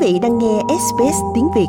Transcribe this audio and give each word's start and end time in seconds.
vị 0.00 0.18
đang 0.22 0.38
nghe 0.38 0.60
SBS 0.68 1.16
tiếng 1.34 1.48
Việt. 1.56 1.66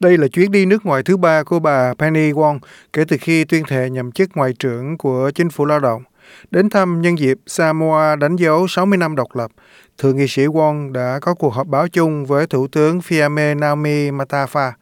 Đây 0.00 0.18
là 0.18 0.28
chuyến 0.28 0.52
đi 0.52 0.66
nước 0.66 0.86
ngoài 0.86 1.02
thứ 1.02 1.16
ba 1.16 1.42
của 1.42 1.58
bà 1.58 1.94
Penny 1.98 2.32
Wong 2.32 2.58
kể 2.92 3.04
từ 3.08 3.16
khi 3.20 3.44
tuyên 3.44 3.62
thệ 3.68 3.90
nhậm 3.90 4.12
chức 4.12 4.30
ngoại 4.34 4.52
trưởng 4.58 4.98
của 4.98 5.30
chính 5.34 5.50
phủ 5.50 5.64
lao 5.64 5.80
động. 5.80 6.02
Đến 6.50 6.70
thăm 6.70 7.02
nhân 7.02 7.18
dịp 7.18 7.38
Samoa 7.46 8.16
đánh 8.16 8.36
dấu 8.36 8.66
60 8.66 8.98
năm 8.98 9.16
độc 9.16 9.36
lập, 9.36 9.50
Thượng 9.98 10.16
nghị 10.16 10.28
sĩ 10.28 10.46
Wong 10.46 10.92
đã 10.92 11.18
có 11.22 11.34
cuộc 11.34 11.54
họp 11.54 11.66
báo 11.66 11.88
chung 11.88 12.26
với 12.26 12.46
Thủ 12.46 12.66
tướng 12.66 12.98
Fiame 12.98 13.58
Naomi 13.58 14.10
Matafa. 14.10 14.72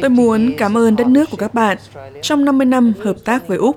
Tôi 0.00 0.10
muốn 0.10 0.52
cảm 0.58 0.76
ơn 0.76 0.96
đất 0.96 1.06
nước 1.06 1.30
của 1.30 1.36
các 1.36 1.54
bạn 1.54 1.78
trong 2.22 2.44
50 2.44 2.66
năm 2.66 2.92
hợp 3.04 3.16
tác 3.24 3.48
với 3.48 3.58
Úc. 3.58 3.76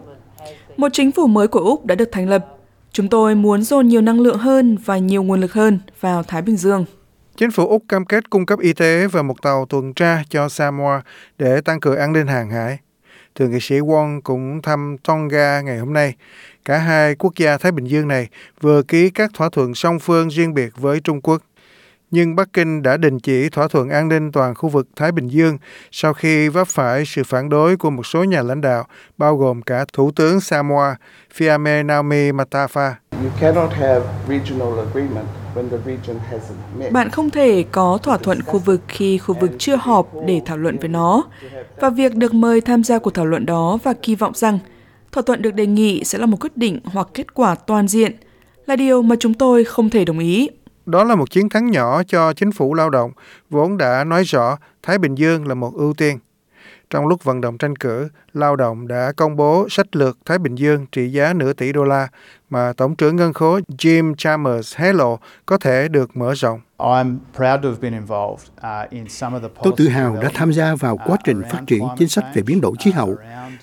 Một 0.78 0.90
chính 0.94 1.12
phủ 1.12 1.28
mới 1.28 1.48
của 1.48 1.60
Úc 1.60 1.86
đã 1.86 1.96
được 1.96 2.10
thành 2.12 2.30
lập. 2.30 2.55
Chúng 2.96 3.10
tôi 3.10 3.36
muốn 3.36 3.62
dồn 3.62 3.88
nhiều 3.88 4.02
năng 4.02 4.20
lượng 4.20 4.38
hơn 4.38 4.78
và 4.86 4.98
nhiều 4.98 5.24
nguồn 5.24 5.42
lực 5.42 5.54
hơn 5.54 5.80
vào 6.00 6.24
Thái 6.24 6.42
Bình 6.42 6.58
Dương. 6.58 6.86
Chính 7.38 7.52
phủ 7.52 7.68
Úc 7.68 7.84
cam 7.90 8.06
kết 8.06 8.30
cung 8.30 8.46
cấp 8.46 8.60
y 8.60 8.74
tế 8.74 9.08
và 9.08 9.22
một 9.22 9.42
tàu 9.42 9.66
tuần 9.66 9.94
tra 9.94 10.24
cho 10.30 10.50
Samoa 10.50 11.02
để 11.38 11.62
tăng 11.62 11.80
cường 11.80 11.98
an 11.98 12.14
ninh 12.14 12.28
hàng 12.28 12.50
hải. 12.50 12.80
Thượng 13.36 13.52
nghị 13.52 13.60
sĩ 13.62 13.76
Wong 13.80 14.22
cũng 14.22 14.62
thăm 14.62 14.98
Tonga 15.04 15.62
ngày 15.62 15.78
hôm 15.78 15.94
nay. 15.94 16.14
Cả 16.66 16.78
hai 16.78 17.16
quốc 17.16 17.34
gia 17.36 17.58
Thái 17.58 17.72
Bình 17.72 17.86
Dương 17.86 18.08
này 18.08 18.28
vừa 18.62 18.84
ký 18.84 19.10
các 19.10 19.32
thỏa 19.34 19.50
thuận 19.50 19.76
song 19.76 20.00
phương 20.00 20.30
riêng 20.30 20.54
biệt 20.54 20.70
với 20.76 21.00
Trung 21.00 21.22
Quốc 21.22 21.42
nhưng 22.12 22.36
Bắc 22.36 22.54
Kinh 22.54 22.84
đã 22.84 22.98
đình 22.98 23.20
chỉ 23.20 23.50
thỏa 23.50 23.68
thuận 23.68 23.90
an 23.90 24.08
ninh 24.08 24.32
toàn 24.32 24.56
khu 24.56 24.70
vực 24.70 24.88
Thái 24.96 25.12
Bình 25.12 25.28
Dương 25.28 25.58
sau 25.92 26.14
khi 26.14 26.50
vấp 26.50 26.68
phải 26.68 27.06
sự 27.06 27.24
phản 27.24 27.50
đối 27.50 27.78
của 27.78 27.90
một 27.90 28.06
số 28.06 28.24
nhà 28.24 28.42
lãnh 28.42 28.62
đạo, 28.62 28.86
bao 29.18 29.38
gồm 29.38 29.62
cả 29.62 29.86
Thủ 29.94 30.12
tướng 30.12 30.42
Samoa 30.42 30.96
Fiame 31.38 31.86
Naomi 31.86 32.32
Matafa. 32.32 32.92
Bạn 36.92 37.10
không 37.10 37.30
thể 37.30 37.66
có 37.72 37.98
thỏa 38.04 38.18
thuận 38.18 38.42
khu 38.42 38.60
vực 38.60 38.82
khi 38.88 39.18
khu 39.18 39.36
vực 39.40 39.52
chưa 39.58 39.76
họp 39.76 40.12
để 40.26 40.42
thảo 40.46 40.58
luận 40.58 40.78
về 40.82 40.88
nó. 40.88 41.24
Và 41.82 41.90
việc 41.90 42.16
được 42.16 42.34
mời 42.34 42.62
tham 42.62 42.84
gia 42.84 43.00
cuộc 43.00 43.14
thảo 43.14 43.26
luận 43.26 43.46
đó 43.46 43.78
và 43.84 43.94
kỳ 44.02 44.16
vọng 44.16 44.34
rằng 44.36 44.60
thỏa 45.12 45.24
thuận 45.26 45.42
được 45.42 45.54
đề 45.54 45.66
nghị 45.66 46.04
sẽ 46.04 46.18
là 46.18 46.26
một 46.26 46.38
quyết 46.42 46.58
định 46.58 46.80
hoặc 46.84 47.08
kết 47.14 47.34
quả 47.34 47.56
toàn 47.56 47.88
diện 47.88 48.16
là 48.66 48.76
điều 48.76 49.02
mà 49.02 49.16
chúng 49.20 49.34
tôi 49.34 49.64
không 49.64 49.90
thể 49.90 50.06
đồng 50.06 50.20
ý. 50.20 50.50
Đó 50.86 51.04
là 51.04 51.16
một 51.16 51.32
chiến 51.32 51.50
thắng 51.50 51.72
nhỏ 51.72 52.04
cho 52.04 52.34
chính 52.34 52.52
phủ 52.52 52.74
lao 52.74 52.90
động, 52.90 53.12
vốn 53.50 53.78
đã 53.78 54.04
nói 54.04 54.24
rõ 54.24 54.58
Thái 54.84 54.98
Bình 54.98 55.16
Dương 55.16 55.48
là 55.48 55.54
một 55.54 55.74
ưu 55.76 55.94
tiên. 55.94 56.20
Trong 56.90 57.08
lúc 57.08 57.24
vận 57.24 57.42
động 57.42 57.58
tranh 57.58 57.76
cử, 57.76 58.10
lao 58.34 58.56
động 58.56 58.88
đã 58.88 59.12
công 59.18 59.36
bố 59.36 59.68
sách 59.70 59.96
lược 59.96 60.18
Thái 60.26 60.40
Bình 60.40 60.56
Dương 60.56 60.86
trị 60.92 61.10
giá 61.10 61.34
nửa 61.34 61.54
tỷ 61.54 61.72
đô 61.72 61.84
la 61.84 62.08
mà 62.50 62.74
Tổng 62.78 62.96
trưởng 62.96 63.16
Ngân 63.16 63.34
khố 63.34 63.60
Jim 63.78 64.16
Chalmers 64.16 64.78
hé 64.78 64.94
lộ 64.94 65.20
có 65.46 65.58
thể 65.58 65.88
được 65.88 66.18
mở 66.18 66.34
rộng. 66.34 66.62
Tôi 69.64 69.74
tự 69.78 69.88
hào 69.88 70.18
đã 70.22 70.30
tham 70.34 70.54
gia 70.54 70.76
vào 70.76 70.98
quá 71.06 71.18
trình 71.24 71.42
phát 71.52 71.62
triển 71.68 71.84
chính 71.98 72.10
sách 72.10 72.26
về 72.34 72.42
biến 72.42 72.62
đổi 72.62 72.74
khí 72.80 72.92
hậu, 72.92 73.16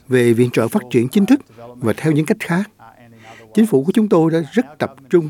về 0.08 0.32
viện 0.32 0.50
trợ 0.50 0.68
phát 0.68 0.82
triển 0.90 1.08
chính 1.08 1.26
thức 1.26 1.40
và 1.76 1.92
theo 1.96 2.12
những 2.12 2.26
cách 2.26 2.36
khác. 2.40 2.70
Chính 3.54 3.66
phủ 3.66 3.84
của 3.84 3.92
chúng 3.92 4.08
tôi 4.08 4.30
đã 4.30 4.38
rất 4.52 4.66
tập 4.78 4.94
trung 5.10 5.28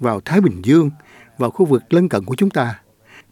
vào 0.00 0.20
Thái 0.24 0.40
Bình 0.40 0.62
Dương 0.62 0.90
vào 1.42 1.50
khu 1.50 1.66
vực 1.66 1.82
lân 1.90 2.08
cận 2.08 2.24
của 2.24 2.34
chúng 2.34 2.50
ta. 2.50 2.78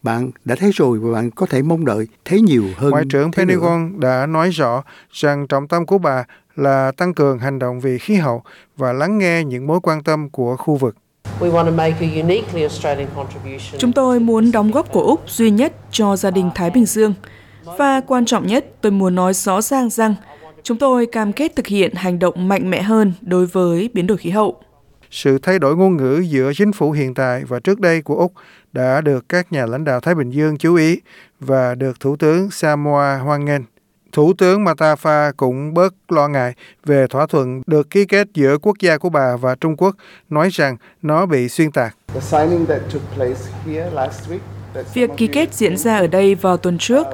Bạn 0.02 0.30
đã 0.44 0.54
thấy 0.54 0.70
rồi 0.74 0.98
và 0.98 1.12
bạn 1.12 1.30
có 1.30 1.46
thể 1.46 1.62
mong 1.62 1.84
đợi 1.84 2.06
thấy 2.24 2.40
nhiều 2.40 2.64
hơn. 2.76 2.90
Ngoại 2.90 3.04
trưởng 3.10 3.32
Pentagon 3.32 4.00
đã 4.00 4.26
nói 4.26 4.50
rõ 4.50 4.82
rằng 5.10 5.46
trọng 5.46 5.68
tâm 5.68 5.86
của 5.86 5.98
bà 5.98 6.24
là 6.56 6.92
tăng 6.96 7.14
cường 7.14 7.38
hành 7.38 7.58
động 7.58 7.80
vì 7.80 7.98
khí 7.98 8.14
hậu 8.14 8.42
và 8.76 8.92
lắng 8.92 9.18
nghe 9.18 9.44
những 9.44 9.66
mối 9.66 9.80
quan 9.82 10.02
tâm 10.02 10.30
của 10.30 10.56
khu 10.56 10.76
vực. 10.76 10.96
Chúng 13.78 13.92
tôi 13.92 14.20
muốn 14.20 14.52
đóng 14.52 14.70
góp 14.70 14.92
của 14.92 15.02
Úc 15.02 15.30
duy 15.30 15.50
nhất 15.50 15.72
cho 15.90 16.16
gia 16.16 16.30
đình 16.30 16.50
Thái 16.54 16.70
Bình 16.70 16.86
Dương. 16.86 17.14
Và 17.78 18.00
quan 18.00 18.24
trọng 18.24 18.46
nhất, 18.46 18.66
tôi 18.80 18.92
muốn 18.92 19.14
nói 19.14 19.34
rõ 19.34 19.60
ràng 19.60 19.90
rằng 19.90 20.14
chúng 20.62 20.78
tôi 20.78 21.06
cam 21.06 21.32
kết 21.32 21.56
thực 21.56 21.66
hiện 21.66 21.94
hành 21.94 22.18
động 22.18 22.48
mạnh 22.48 22.70
mẽ 22.70 22.82
hơn 22.82 23.12
đối 23.20 23.46
với 23.46 23.90
biến 23.94 24.06
đổi 24.06 24.18
khí 24.18 24.30
hậu 24.30 24.60
sự 25.10 25.38
thay 25.38 25.58
đổi 25.58 25.76
ngôn 25.76 25.96
ngữ 25.96 26.18
giữa 26.28 26.52
chính 26.56 26.72
phủ 26.72 26.90
hiện 26.90 27.14
tại 27.14 27.44
và 27.44 27.60
trước 27.60 27.80
đây 27.80 28.02
của 28.02 28.16
Úc 28.16 28.32
đã 28.72 29.00
được 29.00 29.28
các 29.28 29.52
nhà 29.52 29.66
lãnh 29.66 29.84
đạo 29.84 30.00
Thái 30.00 30.14
Bình 30.14 30.30
Dương 30.30 30.58
chú 30.58 30.74
ý 30.74 31.00
và 31.40 31.74
được 31.74 32.00
Thủ 32.00 32.16
tướng 32.16 32.50
Samoa 32.50 33.18
hoan 33.18 33.44
nghênh. 33.44 33.62
Thủ 34.12 34.32
tướng 34.38 34.64
Matafa 34.64 35.32
cũng 35.36 35.74
bớt 35.74 35.94
lo 36.12 36.28
ngại 36.28 36.54
về 36.84 37.06
thỏa 37.06 37.26
thuận 37.26 37.62
được 37.66 37.90
ký 37.90 38.04
kết 38.04 38.28
giữa 38.34 38.58
quốc 38.58 38.76
gia 38.80 38.98
của 38.98 39.08
bà 39.08 39.36
và 39.36 39.54
Trung 39.54 39.76
Quốc, 39.76 39.96
nói 40.30 40.48
rằng 40.52 40.76
nó 41.02 41.26
bị 41.26 41.48
xuyên 41.48 41.70
tạc. 41.70 41.96
Việc 44.94 45.10
ký 45.16 45.26
kết 45.26 45.54
diễn 45.54 45.76
ra 45.76 45.96
ở 45.96 46.06
đây 46.06 46.34
vào 46.34 46.56
tuần 46.56 46.78
trước, 46.78 47.06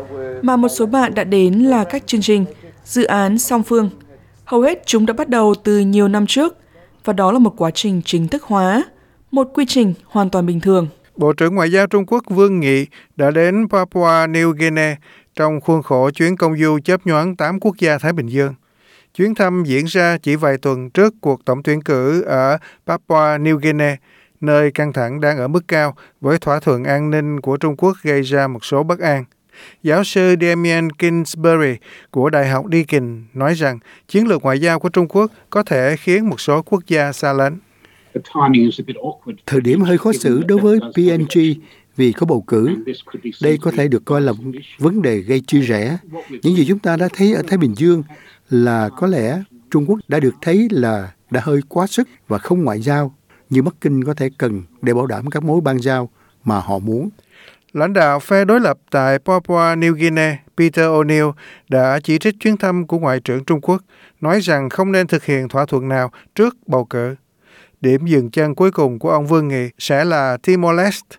mà 0.42 0.56
một 0.56 0.68
số 0.68 0.86
bạn 0.86 1.14
đã 1.14 1.24
đến 1.24 1.54
là 1.54 1.84
các 1.84 2.06
chương 2.06 2.20
trình, 2.20 2.44
dự 2.84 3.04
án 3.04 3.38
song 3.38 3.62
phương. 3.62 3.90
Hầu 4.44 4.60
hết 4.60 4.82
chúng 4.86 5.06
đã 5.06 5.14
bắt 5.14 5.28
đầu 5.28 5.54
từ 5.64 5.78
nhiều 5.78 6.08
năm 6.08 6.26
trước 6.26 6.56
và 7.06 7.12
đó 7.12 7.33
là 7.33 7.39
một 7.39 7.55
quá 7.56 7.71
trình 7.75 8.03
chính 8.05 8.28
thức 8.28 8.43
hóa, 8.43 8.84
một 9.31 9.49
quy 9.55 9.65
trình 9.69 9.94
hoàn 10.05 10.31
toàn 10.31 10.47
bình 10.47 10.61
thường. 10.61 10.89
Bộ 11.17 11.33
trưởng 11.33 11.55
Ngoại 11.55 11.71
giao 11.71 11.87
Trung 11.87 12.06
Quốc 12.06 12.25
Vương 12.28 12.61
Nghị 12.61 12.87
đã 13.17 13.31
đến 13.31 13.69
Papua 13.69 14.27
New 14.27 14.53
Guinea 14.53 14.97
trong 15.34 15.61
khuôn 15.61 15.83
khổ 15.83 16.11
chuyến 16.11 16.37
công 16.37 16.56
du 16.59 16.78
chớp 16.84 17.06
nhoáng 17.06 17.37
8 17.37 17.61
quốc 17.61 17.77
gia 17.78 17.99
Thái 17.99 18.12
Bình 18.12 18.27
Dương. 18.27 18.55
Chuyến 19.15 19.34
thăm 19.34 19.62
diễn 19.67 19.84
ra 19.84 20.19
chỉ 20.22 20.37
vài 20.37 20.56
tuần 20.59 20.91
trước 20.91 21.15
cuộc 21.21 21.44
tổng 21.44 21.62
tuyển 21.62 21.83
cử 21.83 22.22
ở 22.22 22.59
Papua 22.87 23.38
New 23.38 23.56
Guinea, 23.56 23.97
nơi 24.41 24.71
căng 24.71 24.93
thẳng 24.93 25.21
đang 25.21 25.38
ở 25.38 25.49
mức 25.49 25.69
cao 25.69 25.94
với 26.21 26.38
thỏa 26.38 26.61
thuận 26.61 26.84
an 26.84 27.11
ninh 27.11 27.41
của 27.41 27.56
Trung 27.56 27.77
Quốc 27.77 27.97
gây 28.03 28.23
ra 28.23 28.49
một 28.49 28.65
số 28.65 28.83
bất 28.83 28.99
an. 28.99 29.25
Giáo 29.83 30.05
sư 30.05 30.34
Damien 30.41 30.91
Kingsbury 30.93 31.77
của 32.11 32.31
Đại 32.31 32.49
học 32.49 32.67
Deakin 32.72 33.25
nói 33.34 33.55
rằng 33.55 33.78
chiến 34.09 34.27
lược 34.27 34.43
ngoại 34.43 34.59
giao 34.59 34.78
của 34.78 34.89
Trung 34.89 35.09
Quốc 35.09 35.33
có 35.50 35.62
thể 35.62 35.97
khiến 35.97 36.28
một 36.28 36.41
số 36.41 36.62
quốc 36.62 36.83
gia 36.87 37.12
xa 37.12 37.33
lánh. 37.33 37.59
Thời 39.47 39.61
điểm 39.61 39.81
hơi 39.81 39.99
khó 39.99 40.12
xử 40.12 40.43
đối 40.43 40.59
với 40.59 40.78
PNG 40.81 41.41
vì 41.97 42.12
có 42.12 42.27
bầu 42.27 42.44
cử. 42.47 42.77
Đây 43.43 43.59
có 43.59 43.71
thể 43.71 43.89
được 43.89 44.05
coi 44.05 44.21
là 44.21 44.33
vấn 44.78 45.03
đề 45.03 45.17
gây 45.19 45.41
chia 45.41 45.61
rẽ. 45.61 45.99
Những 46.43 46.56
gì 46.56 46.65
chúng 46.69 46.78
ta 46.78 46.97
đã 46.97 47.09
thấy 47.12 47.34
ở 47.34 47.43
Thái 47.47 47.59
Bình 47.59 47.75
Dương 47.77 48.03
là 48.50 48.88
có 48.88 49.06
lẽ 49.06 49.43
Trung 49.71 49.87
Quốc 49.87 49.99
đã 50.09 50.21
được 50.21 50.34
thấy 50.43 50.69
là 50.71 51.12
đã 51.31 51.41
hơi 51.44 51.61
quá 51.69 51.87
sức 51.87 52.09
và 52.28 52.38
không 52.38 52.65
ngoại 52.65 52.81
giao 52.81 53.15
như 53.50 53.62
Bắc 53.62 53.75
Kinh 53.81 54.05
có 54.05 54.15
thể 54.15 54.31
cần 54.38 54.62
để 54.83 54.94
bảo 54.94 55.06
đảm 55.06 55.31
các 55.31 55.44
mối 55.44 55.61
ban 55.61 55.78
giao 55.78 56.11
mà 56.44 56.61
họ 56.61 56.78
muốn. 56.78 57.09
Lãnh 57.76 57.92
đạo 57.92 58.20
phe 58.20 58.44
đối 58.44 58.60
lập 58.60 58.78
tại 58.91 59.19
Papua 59.19 59.75
New 59.75 59.92
Guinea 59.92 60.37
Peter 60.56 60.84
O'Neill 60.84 61.32
đã 61.69 62.00
chỉ 62.04 62.19
trích 62.19 62.34
chuyến 62.41 62.56
thăm 62.56 62.87
của 62.87 62.98
Ngoại 62.98 63.20
trưởng 63.20 63.44
Trung 63.44 63.60
Quốc, 63.60 63.82
nói 64.20 64.41
rằng 64.41 64.70
không 64.70 64.92
nên 64.92 65.06
thực 65.06 65.25
hiện 65.25 65.48
thỏa 65.48 65.66
thuận 65.66 65.88
nào 65.88 66.10
trước 66.34 66.56
bầu 66.66 66.84
cử. 66.84 67.14
Điểm 67.81 68.06
dừng 68.06 68.31
chân 68.31 68.54
cuối 68.54 68.70
cùng 68.70 68.98
của 68.98 69.10
ông 69.10 69.26
Vương 69.26 69.48
Nghị 69.48 69.70
sẽ 69.78 70.04
là 70.04 70.37
Timor-Leste. 70.42 71.16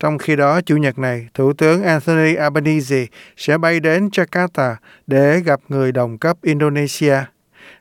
Trong 0.00 0.18
khi 0.18 0.36
đó, 0.36 0.60
Chủ 0.60 0.76
nhật 0.76 0.98
này, 0.98 1.28
Thủ 1.34 1.52
tướng 1.52 1.82
Anthony 1.82 2.34
Albanese 2.34 3.06
sẽ 3.36 3.58
bay 3.58 3.80
đến 3.80 4.08
Jakarta 4.08 4.74
để 5.06 5.40
gặp 5.40 5.60
người 5.68 5.92
đồng 5.92 6.18
cấp 6.18 6.36
Indonesia. 6.42 7.18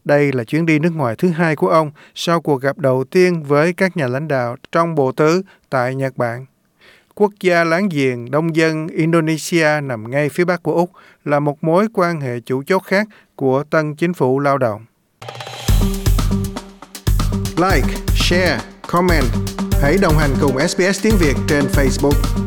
Đây 0.04 0.32
là 0.32 0.44
chuyến 0.44 0.66
đi 0.66 0.80
nước 0.80 0.96
ngoài 0.96 1.16
thứ 1.18 1.30
hai 1.30 1.56
của 1.56 1.70
ông 1.70 1.92
sau 2.16 2.42
cuộc 2.42 2.62
gặp 2.62 2.78
đầu 2.78 3.04
tiên 3.12 3.44
với 3.44 3.74
các 3.74 3.98
nhà 3.98 4.08
lãnh 4.08 4.28
đạo 4.28 4.56
trong 4.72 4.96
bộ 4.96 5.12
tứ 5.12 5.42
tại 5.70 5.96
Nhật 5.96 6.18
Bản. 6.18 6.46
Quốc 7.16 7.32
gia 7.42 7.64
láng 7.64 7.90
giềng 7.90 8.32
đông 8.32 8.56
dân 8.56 8.88
Indonesia 8.88 9.82
nằm 9.84 10.12
ngay 10.12 10.30
phía 10.30 10.46
bắc 10.46 10.64
của 10.64 10.74
Úc 10.74 10.92
là 11.26 11.40
một 11.40 11.64
mối 11.64 11.88
quan 11.94 12.22
hệ 12.22 12.40
chủ 12.40 12.64
chốt 12.64 12.80
khác 12.80 13.08
của 13.36 13.64
tân 13.64 13.96
chính 13.96 14.14
phủ 14.14 14.40
lao 14.40 14.58
động. 14.58 14.86
Like, 17.58 17.88
share, 18.16 18.60
comment. 18.88 19.26
Hãy 19.82 19.98
đồng 20.02 20.18
hành 20.18 20.32
cùng 20.42 20.68
SBS 20.68 21.04
tiếng 21.04 21.16
Việt 21.20 21.36
trên 21.48 21.64
Facebook. 21.66 22.46